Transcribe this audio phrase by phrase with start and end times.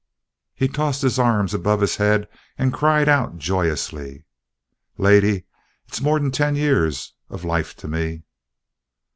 [0.55, 4.25] He tossed his arms above his head and cried out joyously.
[4.97, 5.43] "Lady,
[5.87, 8.23] it's more'n ten years of life to me!"